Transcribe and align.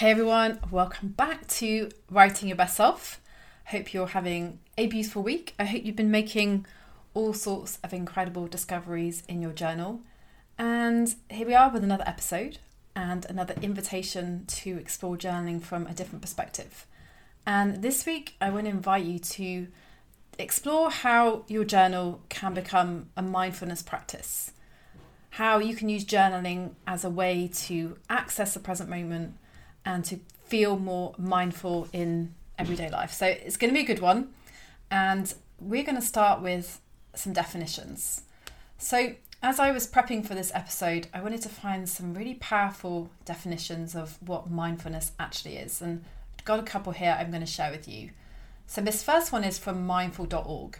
Hey 0.00 0.12
everyone, 0.12 0.58
welcome 0.70 1.08
back 1.08 1.46
to 1.48 1.90
Writing 2.08 2.48
Your 2.48 2.56
Best 2.56 2.74
Self. 2.74 3.20
Hope 3.66 3.92
you're 3.92 4.06
having 4.06 4.58
a 4.78 4.86
beautiful 4.86 5.22
week. 5.22 5.52
I 5.58 5.66
hope 5.66 5.84
you've 5.84 5.94
been 5.94 6.10
making 6.10 6.64
all 7.12 7.34
sorts 7.34 7.78
of 7.84 7.92
incredible 7.92 8.46
discoveries 8.46 9.22
in 9.28 9.42
your 9.42 9.52
journal. 9.52 10.00
And 10.56 11.14
here 11.28 11.46
we 11.46 11.54
are 11.54 11.68
with 11.68 11.84
another 11.84 12.04
episode 12.06 12.60
and 12.96 13.26
another 13.26 13.54
invitation 13.60 14.46
to 14.46 14.78
explore 14.78 15.18
journaling 15.18 15.60
from 15.60 15.86
a 15.86 15.92
different 15.92 16.22
perspective. 16.22 16.86
And 17.44 17.82
this 17.82 18.06
week, 18.06 18.36
I 18.40 18.48
want 18.48 18.64
to 18.64 18.70
invite 18.70 19.04
you 19.04 19.18
to 19.18 19.66
explore 20.38 20.90
how 20.90 21.44
your 21.46 21.64
journal 21.64 22.22
can 22.30 22.54
become 22.54 23.10
a 23.18 23.22
mindfulness 23.22 23.82
practice, 23.82 24.52
how 25.28 25.58
you 25.58 25.76
can 25.76 25.90
use 25.90 26.06
journaling 26.06 26.70
as 26.86 27.04
a 27.04 27.10
way 27.10 27.50
to 27.66 27.98
access 28.08 28.54
the 28.54 28.60
present 28.60 28.88
moment 28.88 29.34
and 29.84 30.04
to 30.06 30.20
feel 30.46 30.78
more 30.78 31.14
mindful 31.18 31.88
in 31.92 32.34
everyday 32.58 32.90
life. 32.90 33.12
So 33.12 33.26
it's 33.26 33.56
going 33.56 33.70
to 33.70 33.74
be 33.74 33.84
a 33.84 33.86
good 33.86 34.00
one. 34.00 34.28
And 34.90 35.32
we're 35.60 35.84
going 35.84 35.96
to 35.96 36.02
start 36.02 36.42
with 36.42 36.80
some 37.14 37.32
definitions. 37.32 38.22
So, 38.78 39.14
as 39.42 39.58
I 39.58 39.70
was 39.70 39.86
prepping 39.86 40.26
for 40.26 40.34
this 40.34 40.52
episode, 40.54 41.06
I 41.14 41.22
wanted 41.22 41.40
to 41.42 41.48
find 41.48 41.88
some 41.88 42.12
really 42.12 42.34
powerful 42.34 43.10
definitions 43.24 43.94
of 43.94 44.18
what 44.20 44.50
mindfulness 44.50 45.12
actually 45.18 45.56
is. 45.56 45.80
And 45.80 46.04
I've 46.38 46.44
got 46.44 46.58
a 46.58 46.62
couple 46.62 46.92
here 46.92 47.16
I'm 47.18 47.30
going 47.30 47.40
to 47.40 47.46
share 47.46 47.70
with 47.70 47.88
you. 47.88 48.10
So, 48.66 48.80
this 48.80 49.02
first 49.02 49.32
one 49.32 49.44
is 49.44 49.58
from 49.58 49.86
mindful.org. 49.86 50.78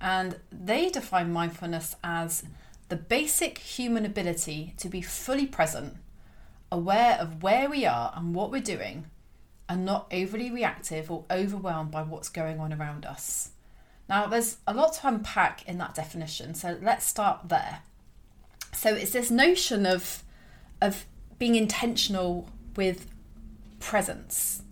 And 0.00 0.36
they 0.50 0.88
define 0.88 1.32
mindfulness 1.32 1.94
as 2.02 2.44
the 2.88 2.96
basic 2.96 3.58
human 3.58 4.04
ability 4.04 4.74
to 4.78 4.88
be 4.88 5.02
fully 5.02 5.46
present 5.46 5.96
aware 6.72 7.16
of 7.18 7.42
where 7.42 7.68
we 7.68 7.86
are 7.86 8.12
and 8.16 8.34
what 8.34 8.50
we're 8.50 8.60
doing, 8.60 9.06
and 9.68 9.84
not 9.84 10.12
overly 10.12 10.50
reactive 10.50 11.10
or 11.10 11.24
overwhelmed 11.30 11.90
by 11.90 12.02
what's 12.02 12.28
going 12.28 12.58
on 12.58 12.72
around 12.72 13.06
us. 13.06 13.50
Now, 14.08 14.26
there's 14.26 14.56
a 14.66 14.74
lot 14.74 14.94
to 14.94 15.08
unpack 15.08 15.66
in 15.68 15.78
that 15.78 15.94
definition, 15.94 16.54
so 16.54 16.76
let's 16.82 17.06
start 17.06 17.48
there. 17.48 17.80
So, 18.72 18.94
it's 18.94 19.12
this 19.12 19.30
notion 19.30 19.86
of, 19.86 20.24
of 20.80 21.06
being 21.38 21.54
intentional 21.54 22.48
with 22.76 23.06
presence. 23.80 24.62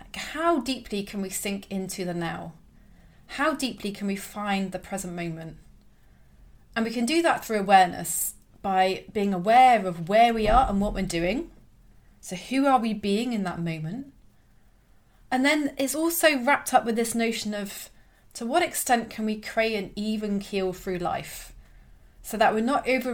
Like 0.00 0.16
how 0.16 0.60
deeply 0.60 1.02
can 1.02 1.20
we 1.20 1.28
sink 1.28 1.66
into 1.70 2.04
the 2.04 2.14
now? 2.14 2.52
How 3.26 3.54
deeply 3.54 3.90
can 3.90 4.06
we 4.06 4.16
find 4.16 4.72
the 4.72 4.78
present 4.78 5.14
moment? 5.14 5.58
And 6.74 6.84
we 6.84 6.90
can 6.90 7.04
do 7.04 7.20
that 7.22 7.44
through 7.44 7.60
awareness 7.60 8.34
by 8.64 9.04
being 9.12 9.34
aware 9.34 9.86
of 9.86 10.08
where 10.08 10.32
we 10.32 10.48
are 10.48 10.66
and 10.70 10.80
what 10.80 10.94
we're 10.94 11.02
doing. 11.02 11.50
So, 12.22 12.34
who 12.34 12.66
are 12.66 12.78
we 12.78 12.94
being 12.94 13.34
in 13.34 13.44
that 13.44 13.60
moment? 13.60 14.14
And 15.30 15.44
then 15.44 15.74
it's 15.76 15.94
also 15.94 16.38
wrapped 16.38 16.72
up 16.72 16.86
with 16.86 16.96
this 16.96 17.14
notion 17.14 17.52
of 17.52 17.90
to 18.32 18.46
what 18.46 18.62
extent 18.62 19.10
can 19.10 19.26
we 19.26 19.36
create 19.36 19.76
an 19.76 19.90
even 19.94 20.38
keel 20.40 20.72
through 20.72 20.96
life 20.96 21.52
so 22.22 22.38
that 22.38 22.54
we're 22.54 22.60
not 22.60 22.88
over 22.88 23.10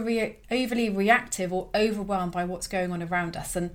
overly 0.49 0.89
reactive 0.89 1.51
or 1.51 1.67
overwhelmed 1.75 2.31
by 2.31 2.45
what's 2.45 2.67
going 2.67 2.93
on 2.93 3.03
around 3.03 3.35
us. 3.35 3.57
And 3.57 3.71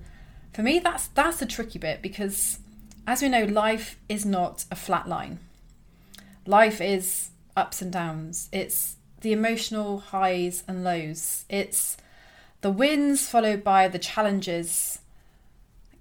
for 0.53 0.63
me, 0.63 0.79
that's 0.79 1.07
that's 1.09 1.37
the 1.37 1.45
tricky 1.45 1.77
bit 1.77 2.01
because, 2.01 2.57
as 3.05 3.21
we 3.21 3.29
know, 3.29 3.43
life 3.43 3.99
is 4.09 4.25
not 4.25 4.65
a 4.71 4.75
flat 4.75 5.07
line. 5.07 5.37
Life 6.47 6.81
is 6.81 7.29
ups 7.55 7.83
and 7.83 7.91
downs. 7.91 8.49
It's 8.51 8.96
the 9.27 9.33
emotional 9.33 9.99
highs 9.99 10.63
and 10.69 10.85
lows. 10.85 11.43
It's 11.49 11.97
the 12.61 12.71
wins 12.71 13.27
followed 13.27 13.61
by 13.61 13.89
the 13.89 13.99
challenges. 13.99 14.99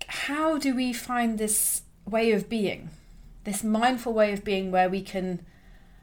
How 0.07 0.59
do 0.59 0.77
we 0.77 0.93
find 0.93 1.37
this 1.37 1.83
way 2.09 2.31
of 2.31 2.49
being, 2.49 2.91
this 3.43 3.65
mindful 3.65 4.13
way 4.13 4.33
of 4.33 4.45
being 4.45 4.71
where 4.71 4.89
we 4.89 5.03
can 5.03 5.45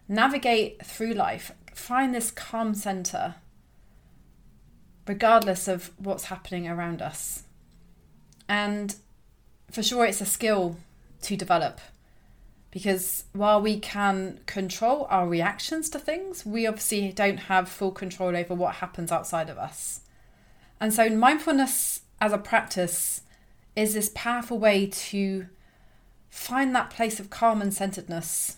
navigate 0.10 0.86
through 0.86 1.14
life, 1.14 1.54
find 1.74 2.14
this 2.14 2.30
calm 2.30 2.74
center, 2.74 3.36
regardless 5.08 5.70
of 5.70 5.92
what's 5.98 6.26
happening 6.26 6.68
around 6.68 7.02
us? 7.02 7.44
And 8.50 8.98
for 9.72 9.82
sure, 9.82 10.06
it's 10.06 10.20
a 10.20 10.26
skill 10.26 10.76
to 11.22 11.38
develop 11.38 11.80
because 12.74 13.26
while 13.34 13.62
we 13.62 13.80
can 13.80 14.40
control 14.48 15.06
our 15.12 15.28
reactions 15.28 15.92
to 15.92 16.00
things, 16.00 16.44
we 16.44 16.66
obviously 16.66 17.12
don't 17.12 17.42
have 17.42 17.70
full 17.70 17.92
control 17.92 18.36
over 18.36 18.56
what 18.56 18.76
happens 18.78 19.12
outside 19.12 19.48
of 19.48 19.60
us. 19.60 20.02
And 20.82 20.92
so, 20.92 21.08
mindfulness 21.08 22.02
as 22.20 22.34
a 22.34 22.40
practice 22.40 23.22
is 23.76 23.94
this 23.94 24.12
powerful 24.16 24.58
way 24.58 24.88
to 24.88 25.46
find 26.32 26.76
that 26.76 26.90
place 26.90 27.20
of 27.20 27.30
calm 27.30 27.62
and 27.62 27.72
centeredness, 27.72 28.58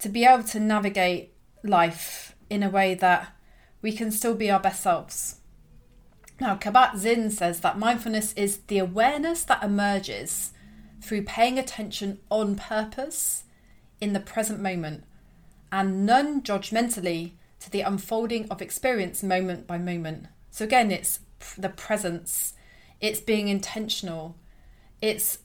to 0.00 0.10
be 0.10 0.26
able 0.26 0.44
to 0.44 0.60
navigate 0.60 1.32
life 1.62 2.36
in 2.50 2.62
a 2.62 2.68
way 2.68 2.92
that 2.92 3.32
we 3.80 3.92
can 3.92 4.10
still 4.10 4.34
be 4.34 4.50
our 4.50 4.60
best 4.60 4.82
selves. 4.82 5.36
Now, 6.38 6.56
Kabat 6.56 6.98
Zinn 6.98 7.30
says 7.30 7.60
that 7.60 7.78
mindfulness 7.78 8.34
is 8.34 8.58
the 8.66 8.80
awareness 8.80 9.44
that 9.44 9.62
emerges 9.62 10.52
through 11.04 11.22
paying 11.22 11.58
attention 11.58 12.18
on 12.30 12.56
purpose 12.56 13.44
in 14.00 14.12
the 14.12 14.20
present 14.20 14.60
moment 14.60 15.04
and 15.70 16.06
non 16.06 16.42
judgmentally 16.42 17.32
to 17.60 17.70
the 17.70 17.82
unfolding 17.82 18.48
of 18.50 18.62
experience 18.62 19.22
moment 19.22 19.66
by 19.66 19.78
moment. 19.78 20.26
So, 20.50 20.64
again, 20.64 20.90
it's 20.90 21.20
the 21.58 21.68
presence, 21.68 22.54
it's 23.00 23.20
being 23.20 23.48
intentional, 23.48 24.36
it's 25.02 25.38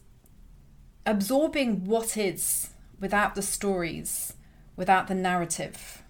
absorbing 1.04 1.84
what 1.84 2.16
is 2.16 2.70
without 3.00 3.34
the 3.34 3.42
stories, 3.42 4.34
without 4.76 5.08
the 5.08 5.14
narrative, 5.14 6.02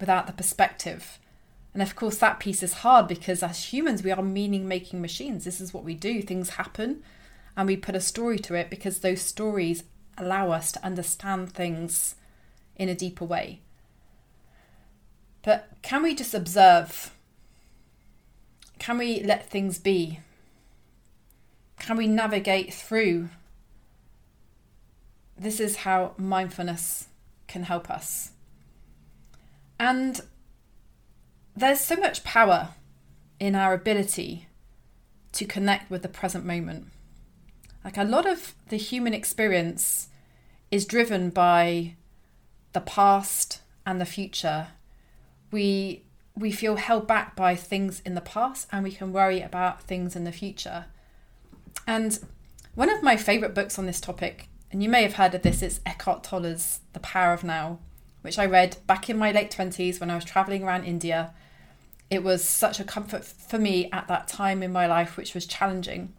without 0.00 0.26
the 0.26 0.32
perspective. 0.32 1.18
And 1.72 1.82
of 1.82 1.96
course, 1.96 2.18
that 2.18 2.40
piece 2.40 2.62
is 2.62 2.74
hard 2.74 3.08
because 3.08 3.42
as 3.42 3.72
humans, 3.72 4.02
we 4.02 4.10
are 4.10 4.22
meaning 4.22 4.68
making 4.68 5.00
machines. 5.00 5.44
This 5.44 5.60
is 5.60 5.72
what 5.72 5.84
we 5.84 5.94
do. 5.94 6.20
Things 6.20 6.50
happen, 6.50 7.02
and 7.56 7.66
we 7.66 7.76
put 7.76 7.94
a 7.94 8.00
story 8.00 8.38
to 8.38 8.54
it 8.54 8.70
because 8.70 9.00
those 9.00 9.20
stories 9.20 9.84
allow 10.16 10.50
us 10.50 10.72
to 10.72 10.84
understand 10.84 11.52
things 11.52 12.14
in 12.76 12.88
a 12.88 12.94
deeper 12.94 13.24
way. 13.24 13.60
But 15.42 15.68
can 15.82 16.02
we 16.02 16.14
just 16.14 16.34
observe? 16.34 17.12
Can 18.78 18.98
we 18.98 19.22
let 19.22 19.48
things 19.48 19.78
be? 19.78 20.20
Can 21.78 21.96
we 21.96 22.06
navigate 22.06 22.72
through? 22.72 23.28
This 25.36 25.58
is 25.58 25.76
how 25.76 26.14
mindfulness 26.16 27.08
can 27.48 27.64
help 27.64 27.90
us. 27.90 28.30
And 29.78 30.20
there's 31.56 31.80
so 31.80 31.96
much 31.96 32.22
power 32.22 32.68
in 33.40 33.54
our 33.54 33.74
ability 33.74 34.46
to 35.32 35.44
connect 35.44 35.90
with 35.90 36.02
the 36.02 36.08
present 36.08 36.44
moment. 36.44 36.86
Like 37.84 37.96
a 37.96 38.04
lot 38.04 38.26
of 38.26 38.54
the 38.68 38.76
human 38.76 39.14
experience 39.14 40.08
is 40.70 40.86
driven 40.86 41.30
by 41.30 41.94
the 42.72 42.80
past 42.80 43.60
and 43.84 44.00
the 44.00 44.06
future. 44.06 44.68
We 45.50 46.04
we 46.34 46.50
feel 46.50 46.76
held 46.76 47.06
back 47.06 47.36
by 47.36 47.54
things 47.54 48.00
in 48.06 48.14
the 48.14 48.20
past 48.20 48.66
and 48.72 48.82
we 48.82 48.92
can 48.92 49.12
worry 49.12 49.42
about 49.42 49.82
things 49.82 50.16
in 50.16 50.24
the 50.24 50.32
future. 50.32 50.86
And 51.86 52.18
one 52.74 52.88
of 52.88 53.02
my 53.02 53.16
favorite 53.16 53.54
books 53.54 53.78
on 53.78 53.84
this 53.84 54.00
topic, 54.00 54.48
and 54.70 54.82
you 54.82 54.88
may 54.88 55.02
have 55.02 55.14
heard 55.14 55.34
of 55.34 55.42
this, 55.42 55.60
is 55.60 55.80
Eckhart 55.84 56.24
Tolle's 56.24 56.80
The 56.94 57.00
Power 57.00 57.34
of 57.34 57.44
Now, 57.44 57.80
which 58.22 58.38
I 58.38 58.46
read 58.46 58.78
back 58.86 59.10
in 59.10 59.18
my 59.18 59.30
late 59.30 59.50
20s 59.50 60.00
when 60.00 60.10
I 60.10 60.14
was 60.14 60.24
traveling 60.24 60.64
around 60.64 60.84
India. 60.84 61.34
It 62.08 62.22
was 62.22 62.42
such 62.42 62.80
a 62.80 62.84
comfort 62.84 63.24
for 63.24 63.58
me 63.58 63.90
at 63.90 64.08
that 64.08 64.26
time 64.26 64.62
in 64.62 64.72
my 64.72 64.86
life, 64.86 65.18
which 65.18 65.34
was 65.34 65.44
challenging. 65.44 66.14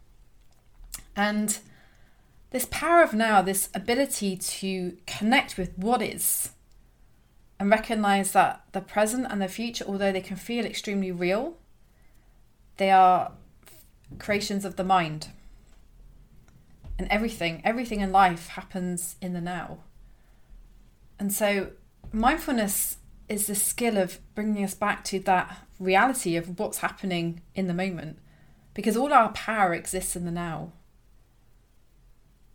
And 1.16 1.58
this 2.50 2.66
power 2.70 3.02
of 3.02 3.14
now, 3.14 3.42
this 3.42 3.68
ability 3.74 4.36
to 4.36 4.96
connect 5.06 5.56
with 5.56 5.76
what 5.76 6.02
is 6.02 6.50
and 7.58 7.70
recognize 7.70 8.32
that 8.32 8.64
the 8.72 8.80
present 8.80 9.26
and 9.30 9.40
the 9.40 9.48
future, 9.48 9.84
although 9.86 10.12
they 10.12 10.20
can 10.20 10.36
feel 10.36 10.64
extremely 10.64 11.12
real, 11.12 11.54
they 12.76 12.90
are 12.90 13.32
creations 14.18 14.64
of 14.64 14.76
the 14.76 14.84
mind. 14.84 15.28
And 16.98 17.08
everything, 17.10 17.60
everything 17.64 18.00
in 18.00 18.12
life 18.12 18.48
happens 18.48 19.16
in 19.20 19.32
the 19.32 19.40
now. 19.40 19.78
And 21.18 21.32
so 21.32 21.70
mindfulness 22.12 22.98
is 23.28 23.46
the 23.46 23.54
skill 23.54 23.98
of 23.98 24.18
bringing 24.34 24.64
us 24.64 24.74
back 24.74 25.04
to 25.04 25.18
that 25.20 25.66
reality 25.78 26.36
of 26.36 26.58
what's 26.58 26.78
happening 26.78 27.40
in 27.54 27.66
the 27.66 27.74
moment 27.74 28.18
because 28.74 28.96
all 28.96 29.12
our 29.12 29.30
power 29.32 29.72
exists 29.72 30.16
in 30.16 30.24
the 30.24 30.30
now. 30.30 30.72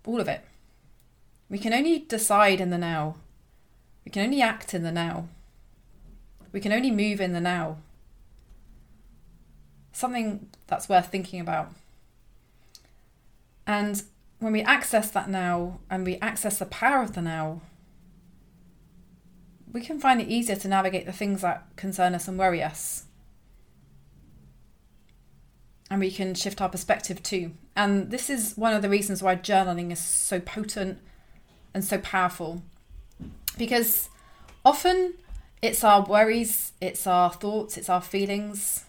All 0.09 0.19
of 0.19 0.27
it. 0.27 0.41
We 1.49 1.59
can 1.59 1.71
only 1.71 1.99
decide 1.99 2.59
in 2.59 2.71
the 2.71 2.79
now. 2.79 3.17
We 4.03 4.09
can 4.09 4.23
only 4.23 4.41
act 4.41 4.73
in 4.73 4.81
the 4.81 4.91
now. 4.91 5.27
We 6.51 6.59
can 6.59 6.71
only 6.71 6.89
move 6.89 7.21
in 7.21 7.33
the 7.33 7.39
now. 7.39 7.77
Something 9.91 10.49
that's 10.65 10.89
worth 10.89 11.09
thinking 11.09 11.39
about. 11.39 11.71
And 13.67 14.01
when 14.39 14.51
we 14.51 14.63
access 14.63 15.11
that 15.11 15.29
now 15.29 15.79
and 15.91 16.07
we 16.07 16.17
access 16.17 16.57
the 16.57 16.65
power 16.65 17.03
of 17.03 17.13
the 17.13 17.21
now, 17.21 17.61
we 19.71 19.81
can 19.81 19.99
find 19.99 20.19
it 20.19 20.27
easier 20.27 20.55
to 20.55 20.67
navigate 20.67 21.05
the 21.05 21.13
things 21.13 21.41
that 21.41 21.67
concern 21.75 22.15
us 22.15 22.27
and 22.27 22.39
worry 22.39 22.63
us. 22.63 23.03
And 25.89 25.99
we 25.99 26.11
can 26.11 26.35
shift 26.35 26.61
our 26.61 26.69
perspective 26.69 27.23
too. 27.23 27.51
And 27.75 28.11
this 28.11 28.29
is 28.29 28.55
one 28.55 28.73
of 28.73 28.81
the 28.81 28.89
reasons 28.89 29.23
why 29.23 29.35
journaling 29.35 29.91
is 29.91 29.99
so 29.99 30.39
potent 30.39 30.99
and 31.73 31.83
so 31.83 31.97
powerful. 31.97 32.61
Because 33.57 34.09
often 34.63 35.15
it's 35.61 35.83
our 35.83 36.05
worries, 36.05 36.73
it's 36.79 37.07
our 37.07 37.31
thoughts, 37.31 37.77
it's 37.77 37.89
our 37.89 38.01
feelings 38.01 38.85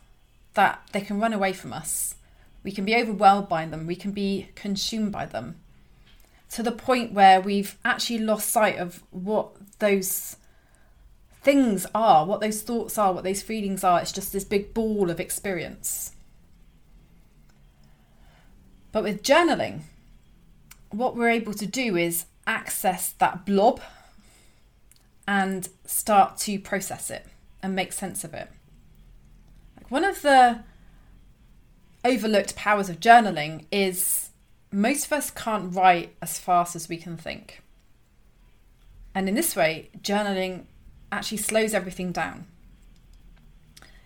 that 0.55 0.87
they 0.93 1.01
can 1.01 1.21
run 1.21 1.33
away 1.33 1.53
from 1.53 1.73
us. 1.73 2.17
We 2.63 2.73
can 2.73 2.85
be 2.85 2.95
overwhelmed 2.95 3.49
by 3.49 3.65
them, 3.67 3.87
we 3.87 3.97
can 3.97 4.13
be 4.13 4.51
consumed 4.55 5.13
by 5.13 5.27
them 5.27 5.57
to 6.51 6.63
the 6.63 6.73
point 6.73 7.13
where 7.13 7.41
we've 7.41 7.79
actually 7.85 8.19
lost 8.19 8.51
sight 8.51 8.77
of 8.77 9.03
what 9.11 9.51
those 9.79 10.37
things 11.43 11.87
are, 11.95 12.27
what 12.27 12.41
those 12.41 12.63
thoughts 12.63 12.99
are, 12.99 13.13
what 13.13 13.25
those 13.25 13.43
feelings 13.43 13.85
are. 13.85 14.01
It's 14.01 14.13
just 14.13 14.33
this 14.33 14.45
big 14.45 14.75
ball 14.75 15.11
of 15.11 15.21
experience. 15.21 16.15
But 18.93 19.05
with 19.05 19.23
journaling, 19.23 19.83
what 20.91 21.17
we're 21.17 21.31
able 21.31 21.55
to 21.55 21.67
do 21.67 21.97
is 21.97 22.27
access 22.47 23.13
that 23.13 23.47
blob 23.47 23.81
and 25.27 25.69
start 25.85 26.39
to 26.39 26.59
process 26.59 27.11
it 27.11 27.27
and 27.63 27.75
make 27.75 27.93
sense 27.93 28.25
of 28.25 28.35
it. 28.35 28.49
Like 29.77 29.91
one 29.91 30.05
of 30.05 30.23
the 30.23 30.61
overlooked 32.05 32.57
powers 32.57 32.89
of 32.89 32.99
journaling 32.99 33.67
is 33.71 34.31
most 34.73 35.07
of 35.07 35.13
us 35.13 35.31
can't 35.31 35.75
write 35.75 36.15
as 36.21 36.39
fast 36.39 36.75
as 36.75 36.89
we 36.89 36.97
can 36.97 37.17
think. 37.17 37.63
And 39.15 39.29
in 39.29 39.35
this 39.35 39.55
way, 39.55 39.91
journaling 40.01 40.65
actually 41.13 41.39
slows 41.39 41.75
everything 41.75 42.13
down. 42.13 42.47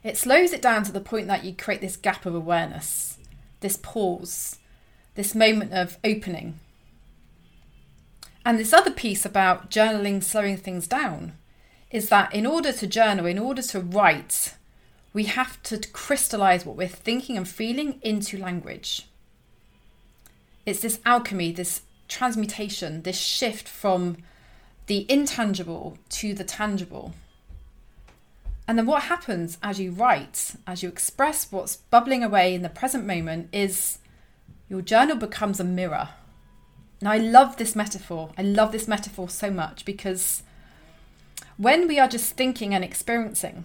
It 0.02 0.18
slows 0.18 0.52
it 0.52 0.60
down 0.60 0.82
to 0.84 0.92
the 0.92 1.00
point 1.00 1.26
that 1.28 1.44
you 1.44 1.54
create 1.54 1.80
this 1.80 1.96
gap 1.96 2.26
of 2.26 2.34
awareness, 2.34 3.18
this 3.60 3.76
pause, 3.76 4.58
this 5.14 5.34
moment 5.34 5.72
of 5.72 5.98
opening. 6.04 6.58
And 8.44 8.58
this 8.58 8.72
other 8.72 8.90
piece 8.90 9.24
about 9.24 9.70
journaling 9.70 10.22
slowing 10.22 10.56
things 10.56 10.86
down 10.86 11.32
is 11.90 12.08
that 12.08 12.34
in 12.34 12.44
order 12.44 12.72
to 12.72 12.86
journal, 12.86 13.24
in 13.24 13.38
order 13.38 13.62
to 13.62 13.80
write, 13.80 14.54
we 15.12 15.24
have 15.24 15.62
to 15.62 15.78
crystallize 15.78 16.66
what 16.66 16.76
we're 16.76 16.88
thinking 16.88 17.36
and 17.36 17.48
feeling 17.48 18.00
into 18.02 18.36
language. 18.36 19.06
It's 20.66 20.80
this 20.80 20.98
alchemy, 21.06 21.52
this 21.52 21.82
transmutation, 22.08 23.02
this 23.02 23.18
shift 23.18 23.68
from 23.68 24.18
the 24.86 25.06
intangible 25.10 25.96
to 26.10 26.34
the 26.34 26.44
tangible. 26.44 27.14
And 28.66 28.78
then 28.78 28.86
what 28.86 29.04
happens 29.04 29.58
as 29.62 29.78
you 29.78 29.92
write, 29.92 30.56
as 30.66 30.82
you 30.82 30.88
express 30.88 31.50
what's 31.52 31.76
bubbling 31.76 32.22
away 32.24 32.54
in 32.54 32.62
the 32.62 32.68
present 32.68 33.06
moment, 33.06 33.48
is 33.52 33.98
your 34.68 34.82
journal 34.82 35.16
becomes 35.16 35.60
a 35.60 35.64
mirror. 35.64 36.10
Now, 37.00 37.12
I 37.12 37.18
love 37.18 37.56
this 37.56 37.76
metaphor. 37.76 38.30
I 38.38 38.42
love 38.42 38.72
this 38.72 38.88
metaphor 38.88 39.28
so 39.28 39.50
much 39.50 39.84
because 39.84 40.42
when 41.56 41.86
we 41.86 41.98
are 41.98 42.08
just 42.08 42.34
thinking 42.34 42.74
and 42.74 42.82
experiencing, 42.82 43.64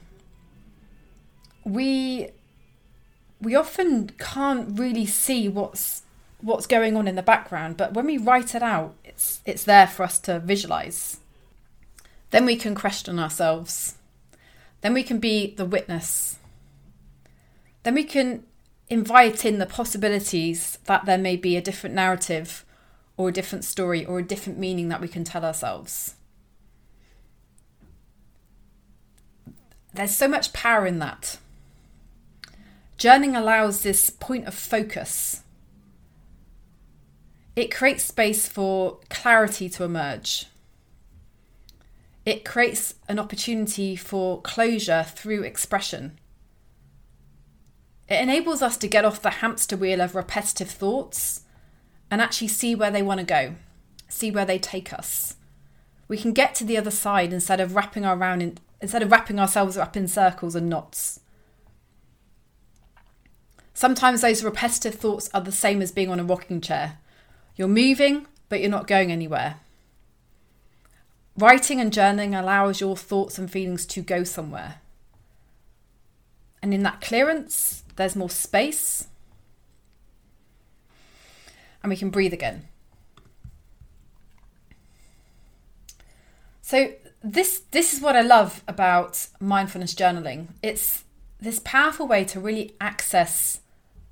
we 1.64 2.30
we 3.42 3.56
often 3.56 4.10
can't 4.18 4.78
really 4.78 5.06
see 5.06 5.48
what's 5.48 6.04
what's 6.42 6.68
going 6.68 6.96
on 6.96 7.08
in 7.08 7.16
the 7.16 7.24
background, 7.24 7.78
but 7.78 7.94
when 7.94 8.06
we 8.06 8.18
write 8.18 8.56
it 8.56 8.64
out, 8.64 8.96
it's 9.04 9.42
it's 9.46 9.64
there 9.64 9.88
for 9.88 10.04
us 10.04 10.20
to 10.20 10.40
visualize. 10.40 11.20
Then 12.32 12.46
we 12.46 12.56
can 12.56 12.76
question 12.76 13.20
ourselves. 13.20 13.96
Then 14.82 14.94
we 14.94 15.04
can 15.04 15.20
be 15.20 15.54
the 15.56 15.66
witness. 15.66 16.38
Then 17.84 17.96
we 17.96 18.04
can 18.04 18.44
invite 18.90 19.46
in 19.46 19.60
the 19.60 19.66
possibilities 19.66 20.78
that 20.86 21.06
there 21.06 21.18
may 21.18 21.36
be 21.36 21.56
a 21.56 21.62
different 21.62 21.96
narrative 21.96 22.66
or 23.18 23.30
a 23.30 23.34
different 23.34 23.64
story 23.64 24.06
or 24.06 24.20
a 24.20 24.24
different 24.24 24.58
meaning 24.58 24.90
that 24.90 25.02
we 25.02 25.08
can 25.08 25.24
tell 25.24 25.46
ourselves. 25.46 26.16
There's 29.94 30.16
so 30.16 30.28
much 30.28 30.54
power 30.54 30.86
in 30.86 31.00
that. 31.00 31.38
Journaling 32.98 33.38
allows 33.38 33.84
this 33.84 34.10
point 34.10 34.48
of 34.48 34.54
focus 34.54 35.44
it 37.60 37.76
creates 37.76 38.06
space 38.06 38.48
for 38.48 39.00
clarity 39.10 39.68
to 39.68 39.84
emerge. 39.84 40.46
It 42.26 42.46
creates 42.46 42.96
an 43.10 43.20
opportunity 43.20 43.98
for 43.98 44.42
closure 44.42 45.04
through 45.04 45.44
expression. 45.44 46.18
It 48.10 48.22
enables 48.22 48.64
us 48.64 48.76
to 48.78 48.88
get 48.88 49.06
off 49.06 49.22
the 49.22 49.30
hamster 49.30 49.78
wheel 49.78 50.02
of 50.02 50.16
repetitive 50.16 50.72
thoughts 50.72 51.42
and 52.10 52.22
actually 52.22 52.48
see 52.48 52.74
where 52.74 52.90
they 52.90 53.04
want 53.04 53.20
to 53.20 53.26
go, 53.26 53.54
see 54.08 54.32
where 54.32 54.46
they 54.46 54.58
take 54.58 54.92
us. 54.92 55.36
We 56.08 56.18
can 56.18 56.34
get 56.34 56.56
to 56.56 56.64
the 56.64 56.78
other 56.78 56.90
side 56.90 57.32
instead 57.32 57.60
of 57.60 57.76
wrapping 57.76 58.06
around 58.06 58.42
in, 58.42 58.58
instead 58.82 59.04
of 59.04 59.12
wrapping 59.12 59.40
ourselves 59.40 59.78
up 59.78 59.96
in 59.96 60.08
circles 60.08 60.56
and 60.56 60.68
knots. 60.68 61.20
Sometimes 63.76 64.22
those 64.22 64.44
repetitive 64.44 64.96
thoughts 64.96 65.30
are 65.34 65.42
the 65.42 65.52
same 65.52 65.82
as 65.82 65.92
being 65.92 66.10
on 66.10 66.20
a 66.20 66.24
rocking 66.24 66.62
chair. 66.62 66.98
You're 67.56 67.68
moving, 67.68 68.26
but 68.50 68.60
you're 68.60 68.72
not 68.72 68.88
going 68.88 69.12
anywhere. 69.12 69.58
Writing 71.38 71.80
and 71.80 71.94
journaling 71.94 72.38
allows 72.38 72.82
your 72.82 72.98
thoughts 72.98 73.38
and 73.38 73.50
feelings 73.50 73.86
to 73.86 74.02
go 74.02 74.24
somewhere. 74.24 74.82
And 76.62 76.74
in 76.74 76.84
that 76.84 77.00
clearance, 77.00 77.84
there's 78.00 78.16
more 78.16 78.30
space. 78.30 79.10
And 81.84 81.90
we 81.90 81.98
can 81.98 82.10
breathe 82.10 82.32
again. 82.32 82.70
So 86.62 86.94
this 87.22 87.60
this 87.72 87.94
is 87.94 88.00
what 88.00 88.16
I 88.16 88.22
love 88.22 88.64
about 88.70 89.28
mindfulness 89.42 89.94
journaling. 89.94 90.48
It's 90.64 91.04
this 91.42 91.60
powerful 91.60 92.08
way 92.08 92.24
to 92.26 92.40
really 92.40 92.74
access 92.80 93.60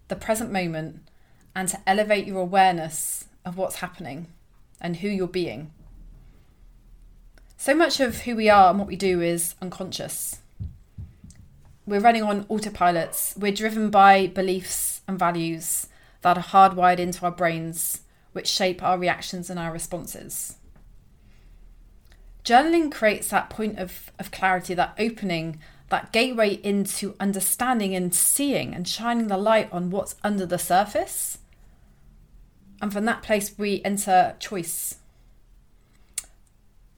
the 0.09 0.17
present 0.17 0.51
moment 0.51 1.07
and 1.55 1.69
to 1.69 1.79
elevate 1.87 2.27
your 2.27 2.39
awareness 2.39 3.25
of 3.45 3.55
what's 3.55 3.77
happening 3.77 4.27
and 4.81 4.97
who 4.97 5.07
you're 5.07 5.27
being. 5.27 5.71
So 7.55 7.73
much 7.73 8.01
of 8.01 8.23
who 8.23 8.35
we 8.35 8.49
are 8.49 8.69
and 8.69 8.79
what 8.79 8.89
we 8.89 8.97
do 8.97 9.21
is 9.21 9.55
unconscious. 9.61 10.41
We're 11.87 12.01
running 12.01 12.23
on 12.23 12.43
autopilots. 12.45 13.37
We're 13.37 13.51
driven 13.51 13.89
by 13.89 14.27
beliefs 14.27 15.01
and 15.07 15.17
values 15.17 15.87
that 16.21 16.37
are 16.37 16.43
hardwired 16.43 16.99
into 16.99 17.25
our 17.25 17.31
brains, 17.31 18.01
which 18.33 18.47
shape 18.47 18.83
our 18.83 18.99
reactions 18.99 19.49
and 19.49 19.57
our 19.57 19.71
responses. 19.71 20.57
Journaling 22.43 22.91
creates 22.91 23.29
that 23.29 23.49
point 23.49 23.79
of, 23.79 24.11
of 24.19 24.29
clarity, 24.29 24.73
that 24.73 24.95
opening, 24.99 25.59
that 25.89 26.11
gateway 26.11 26.55
into 26.55 27.15
understanding 27.19 27.95
and 27.95 28.13
seeing 28.13 28.73
and 28.75 28.87
shining 28.87 29.27
the 29.27 29.37
light 29.37 29.71
on 29.71 29.89
what's 29.89 30.15
under 30.23 30.45
the 30.45 30.59
surface 30.59 31.39
and 32.81 32.93
from 32.93 33.05
that 33.05 33.23
place, 33.23 33.57
we 33.57 33.81
enter 33.83 34.35
choice. 34.39 34.95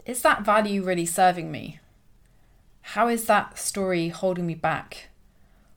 Is 0.05 0.21
that 0.23 0.43
value 0.43 0.83
really 0.83 1.05
serving 1.05 1.51
me? 1.51 1.79
How 2.93 3.07
is 3.07 3.25
that 3.25 3.59
story 3.59 4.09
holding 4.09 4.47
me 4.47 4.55
back? 4.55 5.09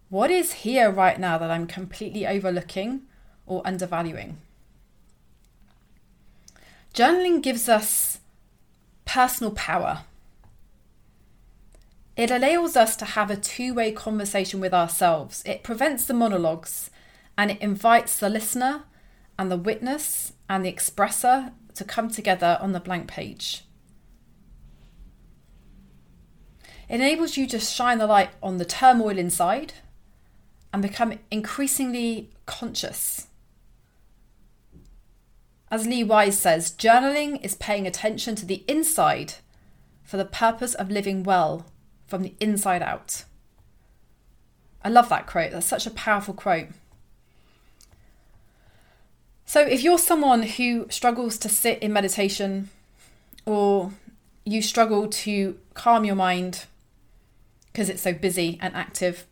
What 0.09 0.31
is 0.31 0.64
here 0.64 0.90
right 0.90 1.21
now 1.21 1.37
that 1.37 1.50
I'm 1.50 1.66
completely 1.66 2.26
overlooking 2.26 3.02
or 3.45 3.61
undervaluing? 3.66 4.38
Journaling 6.95 7.42
gives 7.42 7.69
us 7.69 8.21
personal 9.04 9.52
power. 9.52 10.04
It 12.16 12.31
allows 12.31 12.76
us 12.76 12.97
to 12.97 13.04
have 13.04 13.31
a 13.31 13.37
two 13.37 13.75
way 13.75 13.92
conversation 13.92 14.59
with 14.59 14.73
ourselves. 14.73 15.42
It 15.45 15.62
prevents 15.62 16.07
the 16.07 16.14
monologues 16.14 16.88
and 17.37 17.50
it 17.50 17.61
invites 17.61 18.19
the 18.19 18.31
listener 18.31 18.85
and 19.38 19.50
the 19.50 19.59
witness 19.59 20.33
and 20.49 20.64
the 20.64 20.73
expresser 20.73 21.52
to 21.75 21.85
come 21.85 22.09
together 22.09 22.57
on 22.62 22.73
the 22.73 22.81
blank 22.81 23.07
page. 23.07 23.64
It 26.64 26.73
enables 26.92 27.38
you 27.38 27.46
to 27.46 27.58
shine 27.58 27.96
the 27.96 28.06
light 28.06 28.28
on 28.42 28.58
the 28.58 28.66
turmoil 28.66 29.16
inside 29.16 29.72
and 30.75 30.82
become 30.82 31.18
increasingly 31.30 32.30
conscious. 32.44 33.28
As 35.70 35.87
Lee 35.87 36.04
Wise 36.04 36.38
says, 36.38 36.70
journaling 36.70 37.42
is 37.42 37.54
paying 37.54 37.87
attention 37.87 38.34
to 38.37 38.44
the 38.44 38.62
inside 38.68 39.34
for 40.04 40.18
the 40.18 40.26
purpose 40.26 40.75
of 40.75 40.90
living 40.90 41.22
well 41.22 41.64
from 42.06 42.22
the 42.22 42.34
inside 42.40 42.82
out. 42.82 43.25
I 44.84 44.90
love 44.90 45.08
that 45.08 45.26
quote. 45.26 45.52
That's 45.52 45.66
such 45.66 45.87
a 45.87 45.90
powerful 45.90 46.34
quote. 46.34 46.68
So, 49.46 49.62
if 49.62 49.82
you're 49.82 49.99
someone 49.99 50.42
who 50.42 50.87
struggles 50.90 51.38
to 51.38 51.49
sit 51.49 51.78
in 51.78 51.92
meditation 51.92 52.68
or 53.46 53.92
you 54.44 54.61
struggle 54.61 55.08
to 55.08 55.58
calm 55.72 56.04
your 56.04 56.16
mind 56.16 56.66
because 57.73 57.88
it's 57.88 58.02
so 58.02 58.12
busy 58.12 58.59
and 58.61 58.75
active, 58.75 59.26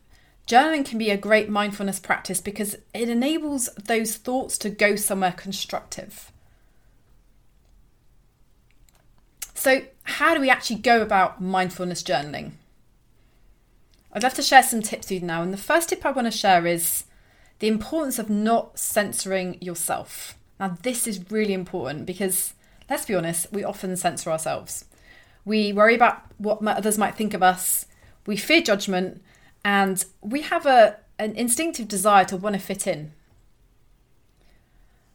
journaling 0.47 0.85
can 0.85 0.97
be 0.97 1.09
a 1.09 1.17
great 1.17 1.49
mindfulness 1.49 1.99
practice 1.99 2.41
because 2.41 2.75
it 2.93 3.09
enables 3.09 3.69
those 3.75 4.15
thoughts 4.15 4.57
to 4.59 4.69
go 4.69 4.95
somewhere 4.95 5.31
constructive. 5.31 6.31
So, 9.53 9.83
how 10.03 10.33
do 10.33 10.41
we 10.41 10.49
actually 10.49 10.77
go 10.77 11.01
about 11.01 11.41
mindfulness 11.41 12.01
journaling? 12.01 12.53
I'd 14.11 14.23
love 14.23 14.33
to 14.33 14.41
share 14.41 14.63
some 14.63 14.81
tips 14.81 15.09
with 15.09 15.21
you 15.21 15.27
now. 15.27 15.43
And 15.43 15.53
the 15.53 15.57
first 15.57 15.89
tip 15.89 16.05
I 16.05 16.11
want 16.11 16.25
to 16.25 16.37
share 16.37 16.65
is 16.65 17.05
the 17.59 17.67
importance 17.67 18.19
of 18.19 18.29
not 18.29 18.77
censoring 18.79 19.57
yourself. 19.61 20.35
Now, 20.59 20.77
this 20.81 21.07
is 21.07 21.31
really 21.31 21.53
important 21.53 22.05
because 22.05 22.53
let's 22.89 23.05
be 23.05 23.15
honest, 23.15 23.51
we 23.53 23.63
often 23.63 23.95
censor 23.95 24.31
ourselves. 24.31 24.85
We 25.45 25.71
worry 25.71 25.95
about 25.95 26.23
what 26.37 26.65
others 26.65 26.97
might 26.97 27.15
think 27.15 27.33
of 27.33 27.41
us, 27.41 27.85
we 28.25 28.37
fear 28.37 28.61
judgment, 28.61 29.21
and 29.63 30.03
we 30.21 30.41
have 30.41 30.65
a, 30.65 30.97
an 31.19 31.35
instinctive 31.35 31.87
desire 31.87 32.25
to 32.25 32.37
want 32.37 32.53
to 32.53 32.59
fit 32.59 32.87
in. 32.87 33.13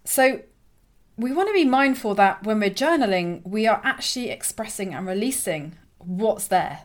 So, 0.04 0.40
we 1.16 1.32
want 1.32 1.48
to 1.48 1.54
be 1.54 1.64
mindful 1.64 2.14
that 2.14 2.44
when 2.44 2.60
we're 2.60 2.70
journaling, 2.70 3.46
we 3.46 3.66
are 3.66 3.80
actually 3.82 4.30
expressing 4.30 4.94
and 4.94 5.06
releasing 5.06 5.76
what's 5.98 6.46
there. 6.46 6.80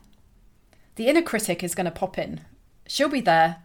The 0.95 1.07
inner 1.07 1.21
critic 1.21 1.63
is 1.63 1.75
going 1.75 1.85
to 1.85 1.91
pop 1.91 2.17
in. 2.17 2.41
She'll 2.87 3.09
be 3.09 3.21
there 3.21 3.57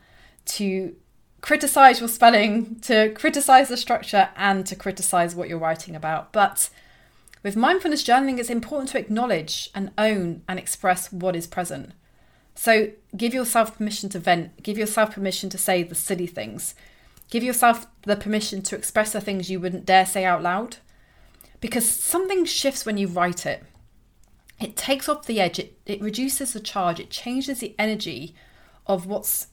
to 0.46 0.96
criticize 1.40 2.00
your 2.00 2.08
spelling, 2.08 2.80
to 2.80 3.10
criticize 3.10 3.68
the 3.68 3.76
structure, 3.76 4.30
and 4.36 4.66
to 4.66 4.75
criticize 4.75 5.34
what 5.34 5.48
you're 5.48 5.58
writing 5.58 5.94
about. 5.94 6.32
But 6.32 6.70
with 7.42 7.56
mindfulness 7.56 8.02
journaling, 8.02 8.38
it's 8.38 8.50
important 8.50 8.90
to 8.90 8.98
acknowledge 8.98 9.70
and 9.75 9.92
own 9.96 10.42
and 10.48 10.58
express 10.58 11.12
what 11.12 11.36
is 11.36 11.46
present. 11.46 11.92
So 12.56 12.90
give 13.16 13.34
yourself 13.34 13.76
permission 13.76 14.08
to 14.08 14.18
vent, 14.18 14.62
give 14.62 14.78
yourself 14.78 15.14
permission 15.14 15.50
to 15.50 15.58
say 15.58 15.82
the 15.82 15.94
silly 15.94 16.26
things, 16.26 16.75
give 17.30 17.44
yourself 17.44 17.86
the 18.02 18.16
permission 18.16 18.62
to 18.62 18.76
express 18.76 19.12
the 19.12 19.20
things 19.20 19.50
you 19.50 19.60
wouldn't 19.60 19.86
dare 19.86 20.06
say 20.06 20.25
out 20.25 20.42
loud. 20.42 20.78
Because 21.60 21.88
something 21.88 22.44
shifts 22.44 22.84
when 22.84 22.98
you 22.98 23.08
write 23.08 23.46
it. 23.46 23.62
It 24.58 24.75
takes 24.75 25.08
off 25.08 25.26
the 25.26 25.40
edge, 25.40 25.58
it, 25.58 25.78
it 25.84 26.00
reduces 26.00 26.54
the 26.54 26.60
charge, 26.60 26.98
it 26.98 27.10
changes 27.10 27.60
the 27.60 27.75
energy 27.78 28.34
of 28.86 29.06
what's 29.06 29.48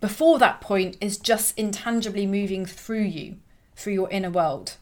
before 0.00 0.38
that 0.38 0.60
point 0.60 0.98
is 1.00 1.16
just 1.16 1.58
intangibly 1.58 2.26
moving 2.26 2.66
through 2.66 3.04
you, 3.04 3.38
through 3.74 3.94
your 3.94 4.10
inner 4.10 4.30
world. 4.30 4.76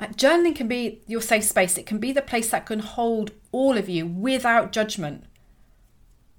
Like 0.00 0.16
journaling 0.16 0.54
can 0.54 0.68
be 0.68 1.02
your 1.06 1.20
safe 1.20 1.44
space, 1.44 1.76
it 1.76 1.86
can 1.86 1.98
be 1.98 2.12
the 2.12 2.22
place 2.22 2.50
that 2.50 2.66
can 2.66 2.78
hold 2.78 3.32
all 3.50 3.76
of 3.76 3.88
you 3.88 4.06
without 4.06 4.72
judgment. 4.72 5.24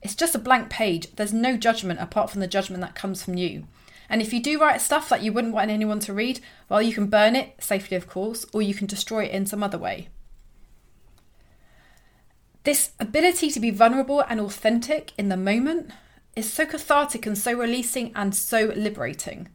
It's 0.01 0.15
just 0.15 0.35
a 0.35 0.39
blank 0.39 0.69
page, 0.69 1.13
there's 1.15 1.33
no 1.33 1.57
judgment 1.57 1.99
apart 1.99 2.29
from 2.29 2.39
the 2.39 2.47
judgment 2.47 2.81
that 2.81 2.95
comes 2.95 3.21
from 3.21 3.35
you. 3.35 3.67
And 4.09 4.21
if 4.21 4.33
you 4.33 4.41
do 4.41 4.59
write 4.59 4.81
stuff 4.81 5.09
that 5.09 5.21
you 5.21 5.33
wouldn't 5.33 5.53
want 5.53 5.69
anyone 5.69 5.99
to 5.99 6.13
read, 6.13 6.39
well, 6.67 6.81
you 6.81 6.93
can 6.93 7.07
burn 7.07 7.35
it 7.35 7.55
safely, 7.59 7.95
of 7.95 8.07
course, 8.07 8.45
or 8.53 8.61
you 8.61 8.73
can 8.73 8.87
destroy 8.87 9.25
it 9.25 9.31
in 9.31 9.45
some 9.45 9.61
other 9.61 9.77
way. 9.77 10.07
This 12.63 12.91
ability 12.99 13.51
to 13.51 13.59
be 13.59 13.69
vulnerable 13.69 14.23
and 14.27 14.39
authentic 14.39 15.11
in 15.17 15.29
the 15.29 15.37
moment 15.37 15.91
is 16.35 16.51
so 16.51 16.65
cathartic 16.65 17.25
and 17.25 17.37
so 17.37 17.53
releasing 17.53 18.11
and 18.15 18.33
so 18.33 18.73
liberating. 18.75 19.49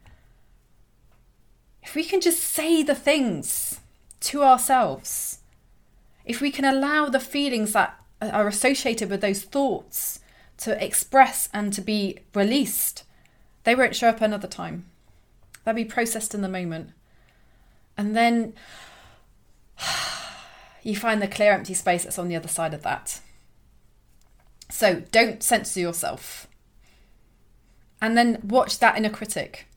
If 1.83 1.95
we 1.95 2.03
can 2.03 2.21
just 2.21 2.39
say 2.39 2.81
the 2.81 2.95
things 2.95 3.74
to 4.21 4.43
ourselves, 4.43 5.39
if 6.23 6.41
we 6.41 6.51
can 6.51 6.65
allow 6.65 7.07
the 7.07 7.19
feelings 7.19 7.73
that 7.73 7.99
are 8.21 8.47
associated 8.47 9.09
with 9.09 9.21
those 9.21 9.43
thoughts 9.43 10.19
to 10.57 10.83
express 10.83 11.49
and 11.53 11.73
to 11.73 11.81
be 11.81 12.19
released, 12.33 13.03
they 13.63 13.75
won't 13.75 13.95
show 13.95 14.09
up 14.09 14.21
another 14.21 14.47
time. 14.47 14.85
They'll 15.63 15.73
be 15.73 15.85
processed 15.85 16.33
in 16.33 16.41
the 16.41 16.47
moment. 16.47 16.91
And 17.97 18.15
then 18.15 18.53
you 20.83 20.95
find 20.95 21.21
the 21.21 21.27
clear, 21.27 21.51
empty 21.51 21.73
space 21.73 22.03
that's 22.03 22.19
on 22.19 22.27
the 22.27 22.35
other 22.35 22.47
side 22.47 22.73
of 22.73 22.83
that. 22.83 23.19
So 24.69 25.03
don't 25.11 25.43
censor 25.43 25.79
yourself 25.79 26.47
and 28.01 28.17
then 28.17 28.39
watch 28.43 28.79
that 28.79 28.97
inner 28.97 29.09
critic. 29.09 29.67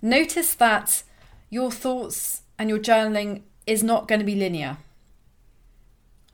Notice 0.00 0.54
that 0.54 1.02
your 1.48 1.70
thoughts 1.70 2.42
and 2.58 2.68
your 2.68 2.78
journaling 2.78 3.42
is 3.66 3.82
not 3.82 4.08
going 4.08 4.18
to 4.18 4.26
be 4.26 4.34
linear. 4.34 4.78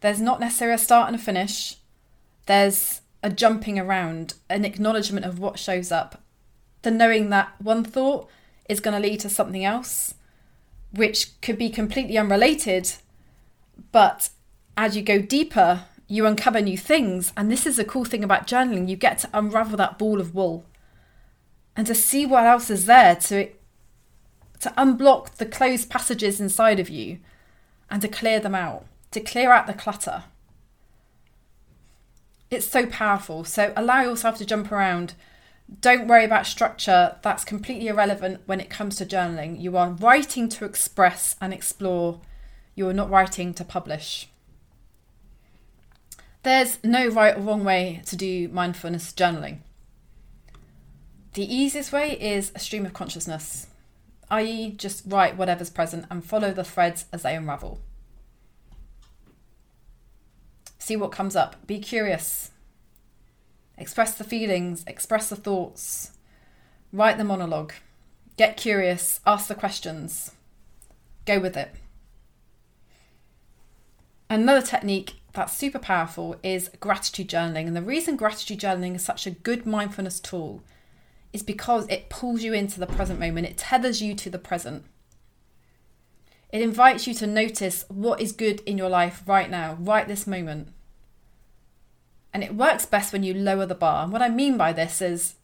There's 0.01 0.21
not 0.21 0.41
necessarily 0.41 0.77
a 0.77 0.79
start 0.79 1.09
and 1.09 1.17
a 1.17 1.19
finish. 1.19 1.77
There's 2.47 3.01
a 3.23 3.31
jumping 3.31 3.79
around, 3.79 4.35
an 4.49 4.65
acknowledgement 4.65 5.27
of 5.27 5.39
what 5.39 5.59
shows 5.59 5.91
up, 5.91 6.23
the 6.83 6.91
knowing 6.91 7.31
that 7.31 7.61
one 7.61 7.85
thought 7.85 8.29
is 8.69 8.81
going 8.81 9.01
to 9.01 9.09
lead 9.09 9.21
to 9.21 9.29
something 9.29 9.65
else, 9.65 10.15
which 10.93 11.41
could 11.41 11.59
be 11.59 11.69
completely 11.69 12.17
unrelated, 12.17 12.93
but 13.93 14.31
as 14.77 14.97
you 14.97 15.03
go 15.03 15.21
deeper, 15.21 15.85
you 16.07 16.27
uncover 16.27 16.61
new 16.61 16.79
things. 16.79 17.33
And 17.37 17.51
this 17.51 17.67
is 17.67 17.77
the 17.77 17.85
cool 17.85 18.05
thing 18.05 18.25
about 18.25 18.47
journaling 18.47 18.89
you 18.89 18.97
get 18.97 19.19
to 19.19 19.31
unravel 19.35 19.77
that 19.77 19.99
ball 19.99 20.21
of 20.21 20.35
wool 20.35 20.65
and 21.77 21.87
to 21.87 21.95
see 21.95 22.27
what 22.27 22.45
else 22.45 22.71
is 22.71 22.87
there 22.87 23.15
to 23.15 23.49
to 24.61 24.73
unblock 24.77 25.37
the 25.37 25.47
closed 25.47 25.91
passages 25.91 26.41
inside 26.41 26.81
of 26.81 26.89
you 26.89 27.19
and 27.91 28.03
to 28.03 28.09
clear 28.09 28.41
them 28.41 28.55
out, 28.55 28.87
to 29.13 29.21
clear 29.21 29.51
out 29.51 29.67
the 29.67 29.73
clutter. 29.73 30.25
It's 32.51 32.67
so 32.67 32.87
powerful. 32.87 33.45
So 33.45 33.73
allow 33.77 34.03
yourself 34.03 34.39
to 34.39 34.47
jump 34.47 34.73
around. 34.73 35.15
Don't 35.81 36.09
worry 36.09 36.25
about 36.25 36.47
structure. 36.47 37.17
That's 37.23 37.45
completely 37.45 37.89
irrelevant 37.89 38.41
when 38.47 38.61
it 38.61 38.71
comes 38.71 38.97
to 38.97 39.07
journaling. 39.07 39.61
You 39.61 39.77
are 39.77 39.91
writing 39.91 40.49
to 40.51 40.65
express 40.65 41.37
and 41.41 41.53
explore. 41.53 42.21
You 42.75 42.89
are 42.89 42.95
not 42.95 43.11
writing 43.11 43.53
to 43.55 43.65
publish. 43.65 44.29
There's 46.43 46.79
no 46.83 47.09
right 47.09 47.37
or 47.37 47.41
wrong 47.41 47.65
way 47.65 48.01
to 48.07 48.17
do 48.17 48.49
mindfulness 48.49 49.13
journaling. 49.13 49.59
The 51.35 51.55
easiest 51.55 51.93
way 51.93 52.19
is 52.19 52.51
a 52.55 52.59
stream 52.59 52.87
of 52.87 52.95
consciousness, 52.95 53.67
i.e., 54.31 54.73
just 54.73 55.05
write 55.07 55.37
whatever's 55.37 55.71
present 55.71 56.07
and 56.11 56.25
follow 56.25 56.53
the 56.53 56.65
threads 56.65 57.07
as 57.13 57.23
they 57.23 57.35
unravel. 57.35 57.81
See 60.79 60.97
what 60.97 61.13
comes 61.13 61.37
up. 61.37 61.67
Be 61.67 61.79
curious. 61.79 62.51
Express 63.77 64.15
the 64.15 64.25
feelings, 64.25 64.85
express 64.87 65.29
the 65.29 65.37
thoughts. 65.37 66.13
Write 66.93 67.19
the 67.19 67.25
monologue. 67.25 67.73
Get 68.37 68.57
curious, 68.57 69.21
ask 69.27 69.49
the 69.49 69.55
questions. 69.55 70.33
Go 71.27 71.39
with 71.39 71.57
it. 71.57 71.75
Another 74.31 74.63
technique 74.63 75.15
that's 75.33 75.57
super 75.57 75.79
powerful 75.79 76.37
is 76.43 76.71
gratitude 76.81 77.29
journaling. 77.29 77.67
And 77.67 77.77
the 77.77 77.83
reason 77.83 78.17
gratitude 78.17 78.61
journaling 78.61 78.95
is 78.95 79.05
such 79.05 79.27
a 79.27 79.31
good 79.31 79.67
mindfulness 79.67 80.21
tool 80.21 80.63
is 81.33 81.43
because 81.43 81.87
it 81.89 82.09
pulls 82.09 82.43
you 82.43 82.53
into 82.53 82.81
the 82.81 82.87
present 82.87 83.21
moment, 83.21 83.47
it 83.47 83.59
tethers 83.59 84.03
you 84.03 84.15
to 84.15 84.31
the 84.31 84.39
present. 84.39 84.85
It 86.51 86.63
invites 86.63 87.07
you 87.07 87.15
to 87.15 87.27
notice 87.27 87.85
what 87.89 88.21
is 88.21 88.33
good 88.33 88.61
in 88.61 88.79
your 88.79 88.89
life 88.89 89.23
right 89.27 89.51
now, 89.51 89.77
right 89.81 90.09
this 90.09 90.27
moment. 90.27 90.69
And 92.33 92.43
it 92.43 92.55
works 92.55 92.87
best 92.87 93.13
when 93.13 93.23
you 93.23 93.35
lower 93.35 93.67
the 93.67 93.75
bar. 93.75 94.05
And 94.05 94.13
what 94.13 94.23
I 94.23 94.29
mean 94.29 94.57
by 94.57 94.73
this 94.73 95.03
is 95.03 95.35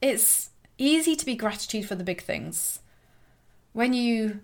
it's 0.00 0.50
easy 0.78 1.16
to 1.16 1.26
be 1.26 1.34
gratitude 1.34 1.86
for 1.86 1.94
the 1.94 2.04
big 2.04 2.22
things. 2.22 2.80
When 3.72 3.92
you 3.92 4.40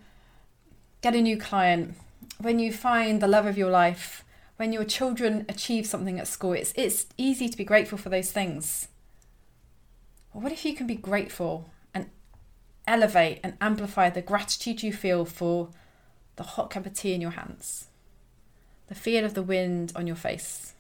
get 1.03 1.15
a 1.15 1.23
new 1.23 1.37
client, 1.37 1.95
when 2.39 2.59
you 2.59 2.73
find 2.73 3.21
the 3.21 3.29
love 3.29 3.47
of 3.47 3.59
your 3.59 3.71
life, 3.71 4.25
when 4.57 4.73
your 4.73 4.85
children 4.85 5.45
achieve 5.49 5.87
something 5.87 6.19
at 6.19 6.29
school, 6.29 6.53
it's, 6.53 6.73
it's 6.77 7.07
easy 7.17 7.49
to 7.49 7.57
be 7.57 7.65
grateful 7.65 7.99
for 7.99 8.09
those 8.09 8.33
things. 8.33 8.89
Well, 10.33 10.43
what 10.43 10.53
if 10.53 10.65
you 10.65 10.75
can 10.75 10.87
be 10.87 10.95
grateful 10.95 11.71
and 11.93 12.11
elevate 12.87 13.41
and 13.43 13.57
amplify 13.61 14.11
the 14.11 14.23
gratitude 14.23 14.83
you 14.83 14.93
feel 14.93 15.25
for 15.25 15.69
the 16.37 16.43
hot 16.43 16.71
cup 16.71 16.87
of 16.87 16.95
tea 16.95 17.15
in 17.15 17.21
your 17.21 17.33
hands, 17.33 17.89
the 18.89 18.95
feel 18.95 19.25
of 19.25 19.35
the 19.35 19.43
wind 19.43 19.93
on 19.95 20.07
your 20.07 20.17
face, 20.17 20.75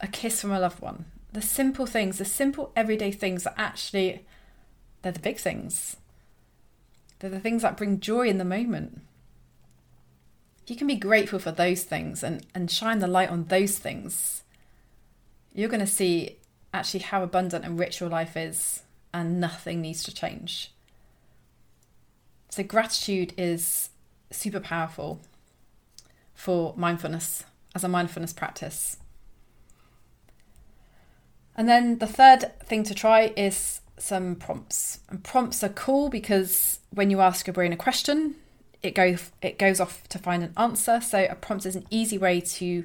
a 0.00 0.06
kiss 0.06 0.40
from 0.40 0.52
a 0.52 0.60
loved 0.60 0.80
one, 0.80 1.06
the 1.32 1.42
simple 1.42 1.86
things, 1.86 2.18
the 2.18 2.24
simple 2.24 2.72
everyday 2.74 3.12
things 3.12 3.44
that 3.44 3.54
actually 3.58 4.24
they're 5.02 5.12
the 5.12 5.20
big 5.20 5.38
things. 5.38 5.96
They're 7.18 7.30
the 7.30 7.38
things 7.38 7.62
that 7.62 7.76
bring 7.76 8.00
joy 8.00 8.28
in 8.28 8.38
the 8.38 8.44
moment. 8.44 9.02
If 10.64 10.70
you 10.70 10.76
can 10.76 10.88
be 10.88 10.96
grateful 10.96 11.38
for 11.38 11.52
those 11.52 11.84
things 11.84 12.24
and, 12.24 12.44
and 12.54 12.68
shine 12.70 12.98
the 12.98 13.06
light 13.06 13.30
on 13.30 13.44
those 13.44 13.78
things, 13.78 14.42
you're 15.54 15.68
going 15.68 15.78
to 15.78 15.86
see 15.86 16.38
actually 16.76 17.00
how 17.00 17.22
abundant 17.22 17.64
and 17.64 17.78
rich 17.78 18.00
your 18.00 18.08
life 18.08 18.36
is, 18.36 18.82
and 19.12 19.40
nothing 19.40 19.80
needs 19.80 20.02
to 20.04 20.14
change. 20.14 20.72
So, 22.50 22.62
gratitude 22.62 23.32
is 23.36 23.90
super 24.30 24.60
powerful 24.60 25.20
for 26.34 26.74
mindfulness 26.76 27.44
as 27.74 27.82
a 27.82 27.88
mindfulness 27.88 28.32
practice. 28.32 28.98
And 31.56 31.68
then 31.68 31.98
the 31.98 32.06
third 32.06 32.52
thing 32.60 32.82
to 32.84 32.94
try 32.94 33.32
is 33.36 33.80
some 33.98 34.36
prompts. 34.36 35.00
And 35.08 35.24
prompts 35.24 35.64
are 35.64 35.70
cool 35.70 36.10
because 36.10 36.80
when 36.90 37.10
you 37.10 37.20
ask 37.20 37.46
your 37.46 37.54
brain 37.54 37.72
a 37.72 37.76
question, 37.76 38.34
it 38.82 38.94
goes 38.94 39.30
it 39.40 39.58
goes 39.58 39.80
off 39.80 40.06
to 40.08 40.18
find 40.18 40.42
an 40.42 40.52
answer. 40.56 41.00
So 41.00 41.26
a 41.28 41.34
prompt 41.34 41.64
is 41.64 41.76
an 41.76 41.86
easy 41.90 42.18
way 42.18 42.40
to 42.40 42.84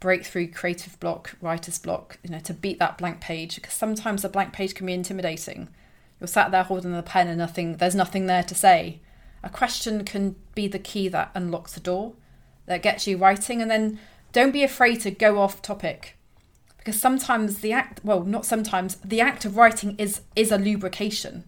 break 0.00 0.24
through 0.24 0.48
creative 0.48 0.98
block, 1.00 1.36
writer's 1.40 1.78
block, 1.78 2.18
you 2.22 2.30
know, 2.30 2.38
to 2.40 2.54
beat 2.54 2.78
that 2.78 2.98
blank 2.98 3.20
page 3.20 3.56
because 3.56 3.74
sometimes 3.74 4.24
a 4.24 4.28
blank 4.28 4.52
page 4.52 4.74
can 4.74 4.86
be 4.86 4.92
intimidating. 4.92 5.68
You're 6.20 6.28
sat 6.28 6.50
there 6.50 6.62
holding 6.62 6.92
the 6.92 7.02
pen 7.02 7.28
and 7.28 7.38
nothing 7.38 7.76
there's 7.76 7.94
nothing 7.94 8.26
there 8.26 8.42
to 8.42 8.54
say. 8.54 9.00
A 9.42 9.50
question 9.50 10.04
can 10.04 10.36
be 10.54 10.68
the 10.68 10.78
key 10.78 11.08
that 11.08 11.30
unlocks 11.34 11.72
the 11.72 11.80
door, 11.80 12.14
that 12.66 12.82
gets 12.82 13.06
you 13.06 13.16
writing 13.16 13.60
and 13.60 13.70
then 13.70 13.98
don't 14.32 14.52
be 14.52 14.62
afraid 14.62 15.00
to 15.00 15.10
go 15.10 15.38
off 15.38 15.62
topic. 15.62 16.16
Because 16.76 17.00
sometimes 17.00 17.58
the 17.58 17.72
act 17.72 18.00
well 18.04 18.22
not 18.22 18.46
sometimes 18.46 18.96
the 18.96 19.20
act 19.20 19.44
of 19.44 19.56
writing 19.56 19.96
is 19.98 20.22
is 20.36 20.52
a 20.52 20.58
lubrication. 20.58 21.44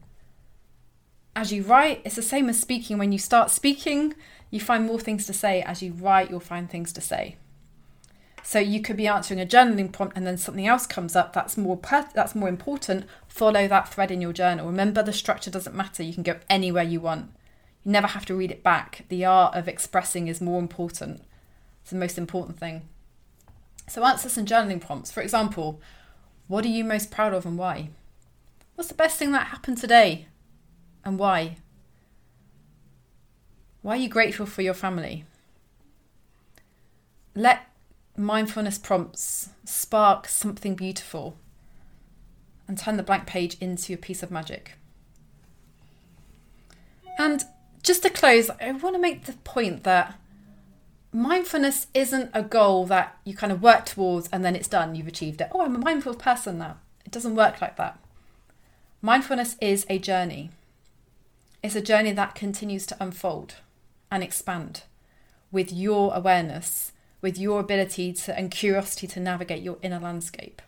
As 1.37 1.52
you 1.52 1.62
write 1.62 2.02
it's 2.04 2.16
the 2.16 2.23
same 2.23 2.49
as 2.49 2.59
speaking. 2.59 2.99
When 2.99 3.12
you 3.12 3.19
start 3.19 3.50
speaking 3.50 4.14
you 4.50 4.59
find 4.59 4.87
more 4.87 4.99
things 4.99 5.25
to 5.26 5.33
say. 5.33 5.62
As 5.62 5.83
you 5.83 5.92
write 5.92 6.30
you'll 6.30 6.40
find 6.40 6.69
things 6.69 6.92
to 6.95 7.00
say 7.00 7.37
so 8.42 8.59
you 8.59 8.80
could 8.80 8.97
be 8.97 9.06
answering 9.06 9.40
a 9.40 9.47
journaling 9.47 9.92
prompt 9.92 10.16
and 10.16 10.26
then 10.26 10.37
something 10.37 10.66
else 10.66 10.87
comes 10.87 11.14
up 11.14 11.32
that's 11.32 11.56
more 11.56 11.78
that's 12.14 12.35
more 12.35 12.49
important 12.49 13.04
follow 13.28 13.66
that 13.68 13.88
thread 13.88 14.11
in 14.11 14.20
your 14.20 14.32
journal 14.32 14.66
remember 14.66 15.02
the 15.02 15.12
structure 15.12 15.50
doesn't 15.50 15.76
matter 15.76 16.02
you 16.02 16.14
can 16.14 16.23
go 16.23 16.38
anywhere 16.49 16.82
you 16.82 17.00
want 17.00 17.30
you 17.85 17.92
never 17.92 18.09
have 18.09 18.26
to 18.26 18.35
read 18.35 18.50
it 18.50 18.62
back 18.62 19.04
the 19.09 19.25
art 19.25 19.54
of 19.54 19.68
expressing 19.68 20.28
is 20.28 20.40
more 20.40 20.59
important 20.59 21.23
it's 21.82 21.90
the 21.90 21.97
most 21.97 22.18
important 22.18 22.59
thing 22.59 22.82
so 23.90 24.04
answer 24.04 24.28
some 24.28 24.47
journaling 24.47 24.80
prompts. 24.80 25.11
For 25.11 25.20
example, 25.20 25.80
what 26.47 26.64
are 26.64 26.68
you 26.68 26.85
most 26.85 27.11
proud 27.11 27.35
of 27.35 27.44
and 27.44 27.59
why? 27.59 27.90
What's 28.76 28.88
the 28.88 28.94
best 28.94 29.18
thing 29.18 29.32
that 29.32 29.49
happened 29.49 29.78
today 29.78 30.28
and 31.04 31.18
why? 31.18 31.56
Why 33.82 33.94
are 33.94 34.00
you 34.00 34.09
grateful 34.09 34.47
for 34.47 34.62
your 34.62 34.75
family? 34.75 35.25
Let 37.35 37.66
mindfulness 38.20 38.78
prompts 38.78 39.50
spark 39.64 40.28
something 40.28 40.74
beautiful 40.74 41.36
and 42.68 42.78
turn 42.78 42.96
the 42.96 43.02
blank 43.02 43.26
page 43.26 43.56
into 43.60 43.94
a 43.94 43.96
piece 43.96 44.22
of 44.22 44.30
magic. 44.30 44.72
And 47.18 47.44
just 47.82 48.02
to 48.02 48.10
close, 48.10 48.50
I 48.60 48.73
want 48.73 48.95
to 48.95 49.00
make 49.00 49.25
the 49.25 49.32
point 49.32 49.84
that 49.84 50.18
mindfulness 51.12 51.88
isn't 51.95 52.30
a 52.32 52.42
goal 52.42 52.86
that 52.86 53.16
you 53.25 53.34
kind 53.34 53.52
of 53.52 53.62
work 53.62 53.86
towards 53.86 54.28
and 54.32 54.45
then 54.45 54.54
it's 54.54 54.68
done, 54.68 54.95
you've 54.95 55.08
achieved 55.08 55.40
it. 55.40 55.49
Oh, 55.52 55.62
I'm 55.62 55.75
a 55.75 55.78
mindful 55.78 56.14
person 56.14 56.58
now. 56.58 56.76
It 57.04 57.12
doesn't 57.12 57.34
work 57.34 57.60
like 57.60 57.76
that. 57.76 57.99
Mindfulness 59.02 59.56
is 59.60 59.86
a 59.88 59.99
journey. 59.99 60.50
It's 61.62 61.75
a 61.75 61.82
journey 61.82 62.12
that 62.12 62.34
continues 62.34 62.86
to 62.86 62.97
unfold 63.00 63.56
and 64.10 64.23
expand 64.23 64.82
with 65.50 65.73
your 65.73 66.14
awareness, 66.14 66.92
with 67.21 67.39
your 67.39 67.61
ability 67.61 68.13
to 68.13 68.37
and 68.37 68.50
curiosity 68.50 69.06
to 69.06 69.21
navigate 69.21 69.63
your 69.63 69.78
inner 69.83 69.99
landscape. 69.99 70.63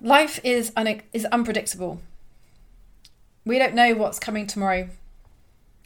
Life 0.00 0.38
is 0.44 0.72
un- 0.76 1.02
is 1.12 1.24
unpredictable. 1.26 2.00
We 3.44 3.58
don't 3.58 3.74
know 3.74 3.94
what's 3.94 4.18
coming 4.18 4.46
tomorrow 4.46 4.88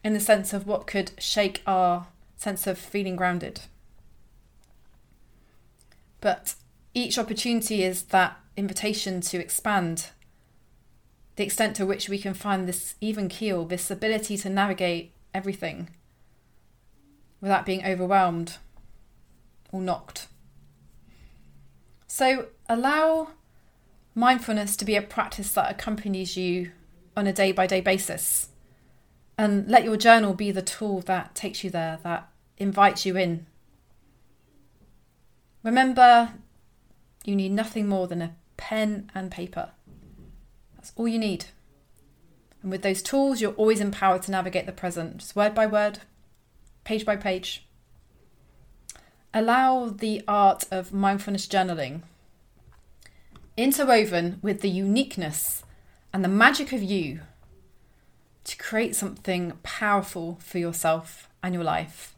in 0.05 0.13
the 0.13 0.21
sense 0.21 0.53
of 0.53 0.67
what 0.67 0.87
could 0.87 1.13
shake 1.19 1.63
our 1.67 2.07
sense 2.37 2.67
of 2.67 2.79
feeling 2.79 3.17
grounded. 3.17 3.63
But 6.21 6.55
each 6.95 7.19
opportunity 7.19 7.83
is 7.83 8.03
that 8.05 8.37
invitation 8.57 9.21
to 9.21 9.39
expand 9.39 10.11
the 11.37 11.45
extent 11.45 11.77
to 11.77 11.87
which 11.87 12.09
we 12.09 12.19
can 12.19 12.35
find 12.35 12.67
this 12.67 12.97
even 13.01 13.29
keel, 13.29 13.65
this 13.65 13.91
ability 13.91 14.37
to 14.39 14.51
navigate 14.51 15.13
everything 15.33 15.91
without 17.41 17.67
being 17.67 17.85
overwhelmed 17.85 18.57
or 19.71 19.81
knocked. 19.81 20.29
So 22.07 22.47
allow 22.69 23.29
mindfulness 24.15 24.77
to 24.77 24.85
be 24.85 24.97
a 24.97 25.03
practice 25.03 25.53
that 25.53 25.71
accompanies 25.71 26.37
you 26.37 26.73
on 27.17 27.27
a 27.27 27.33
day 27.33 27.53
by 27.53 27.67
day 27.67 27.81
basis. 27.81 28.49
And 29.37 29.69
let 29.69 29.85
your 29.85 29.97
journal 29.97 30.35
be 30.35 30.51
the 30.51 30.63
tool 30.63 31.01
that 31.03 31.35
takes 31.35 31.63
you 31.63 31.71
there, 31.71 32.01
that 32.03 32.29
invites 32.57 33.07
you 33.07 33.17
in. 33.17 33.47
Remember, 35.63 36.33
you 37.25 37.37
need 37.37 37.53
nothing 37.53 37.87
more 37.87 38.09
than 38.09 38.23
a 38.23 38.35
pen 38.57 39.11
and 39.15 39.31
paper. 39.31 39.71
That's 40.75 40.93
all 40.97 41.07
you 41.07 41.19
need. 41.19 41.47
And 42.63 42.73
with 42.73 42.83
those 42.83 43.03
tools, 43.03 43.41
you're 43.41 43.53
always 43.53 43.81
empowered 43.81 44.23
to 44.23 44.33
navigate 44.33 44.67
the 44.67 44.73
present, 44.73 45.19
just 45.19 45.37
word 45.37 45.55
by 45.55 45.67
word, 45.67 46.01
page 46.89 47.05
by 47.05 47.17
page. 47.17 47.67
Allow 49.35 49.91
the 49.91 50.23
art 50.27 50.65
of 50.71 50.91
mindfulness 50.91 51.47
journaling, 51.47 52.01
interwoven 53.59 54.39
with 54.41 54.63
the 54.63 54.71
uniqueness 54.71 55.65
and 56.15 56.25
the 56.25 56.31
magic 56.31 56.73
of 56.73 56.83
you, 56.83 57.21
to 58.45 58.57
create 58.57 58.97
something 58.97 59.53
powerful 59.63 60.39
for 60.41 60.57
yourself 60.57 61.29
and 61.43 61.53
your 61.53 61.63
life 61.63 62.15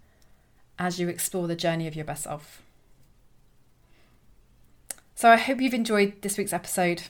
as 0.78 1.00
you 1.00 1.08
explore 1.08 1.48
the 1.48 1.56
journey 1.56 1.88
of 1.88 1.96
your 1.96 2.04
best 2.04 2.22
self. 2.22 2.62
So, 5.16 5.30
I 5.30 5.36
hope 5.36 5.60
you've 5.60 5.74
enjoyed 5.74 6.22
this 6.22 6.38
week's 6.38 6.52
episode. 6.52 7.02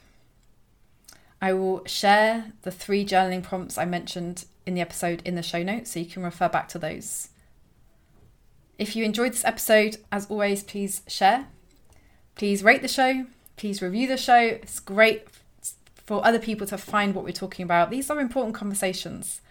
I 1.43 1.53
will 1.53 1.85
share 1.85 2.53
the 2.63 2.71
three 2.71 3.05
journaling 3.05 3.43
prompts 3.43 3.77
I 3.77 3.85
mentioned 3.85 4.47
in 4.65 4.73
the 4.73 4.81
episode 4.81 5.21
in 5.27 5.35
the 5.35 5.43
show 5.43 5.63
notes 5.63 5.91
so 5.91 6.01
you 6.01 6.07
can 6.07 6.23
refer 6.23 6.49
back 6.49 6.67
to 6.69 6.79
those. 6.79 7.30
If 8.81 8.97
you 8.97 9.05
enjoyed 9.05 9.33
this 9.33 9.45
episode, 9.45 9.99
as 10.11 10.25
always, 10.31 10.63
please 10.63 11.03
share. 11.07 11.49
Please 12.35 12.63
rate 12.63 12.81
the 12.81 12.89
show. 12.89 13.27
Please 13.59 13.83
review 13.83 14.09
the 14.09 14.17
show. 14.17 14.39
It's 14.39 14.81
great 14.81 15.27
for 16.07 16.25
other 16.27 16.39
people 16.39 16.67
to 16.69 16.79
find 16.79 17.15
what 17.15 17.23
we're 17.23 17.33
talking 17.33 17.63
about. 17.63 17.91
These 17.91 18.09
are 18.09 18.19
important 18.19 18.55
conversations. 18.55 19.43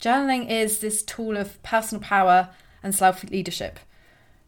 Journaling 0.00 0.48
is 0.48 0.78
this 0.78 1.02
tool 1.02 1.36
of 1.36 1.62
personal 1.62 2.02
power 2.02 2.48
and 2.82 2.94
self 2.94 3.22
leadership. 3.24 3.78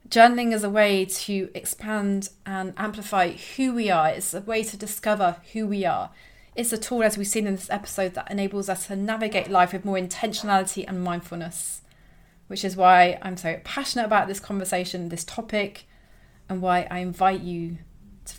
Journaling 0.09 0.55
is 0.55 0.65
a 0.65 0.71
way 0.71 1.05
to 1.05 1.51
expand 1.55 2.31
and 2.47 2.73
amplify 2.79 3.33
who 3.33 3.75
we 3.75 3.91
are. 3.91 4.09
It's 4.09 4.33
a 4.33 4.41
way 4.41 4.65
to 4.65 4.77
discover 4.79 5.37
who 5.53 5.67
we 5.67 5.85
are. 5.85 6.13
It's 6.57 6.73
a 6.73 6.79
tool, 6.79 7.03
as 7.03 7.19
we've 7.19 7.27
seen 7.27 7.47
in 7.47 7.57
this 7.57 7.69
episode, 7.69 8.15
that 8.15 8.31
enables 8.31 8.71
us 8.71 8.87
to 8.87 8.97
navigate 8.97 9.51
life 9.51 9.75
with 9.75 9.85
more 9.85 9.99
intentionality 9.99 10.87
and 10.89 11.05
mindfulness, 11.05 11.80
which 12.51 12.65
is 12.65 12.77
why 12.77 13.17
I'm 13.23 13.37
so 13.37 13.61
passionate 13.63 14.07
about 14.07 14.27
this 14.27 14.41
conversation, 14.41 15.09
this 15.09 15.23
topic, 15.23 15.87
and 16.49 16.61
why 16.61 16.89
I 16.91 16.99
invite 16.99 17.43
you 17.43 17.79
to 18.25 18.35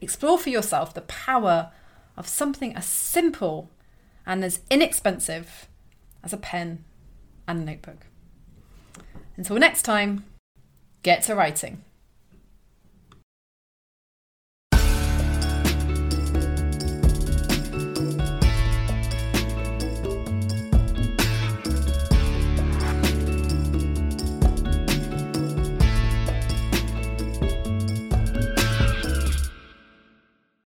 explore 0.00 0.38
for 0.38 0.48
yourself 0.48 0.94
the 0.94 1.00
power 1.00 1.72
of 2.16 2.28
something 2.28 2.76
as 2.76 2.84
simple 2.84 3.68
and 4.24 4.44
as 4.44 4.60
inexpensive 4.70 5.66
as 6.22 6.32
a 6.32 6.36
pen 6.36 6.84
and 7.48 7.62
a 7.62 7.64
notebook. 7.64 8.06
Until 9.36 9.56
next 9.56 9.82
time, 9.82 10.24
get 11.02 11.24
to 11.24 11.34
writing. 11.34 11.82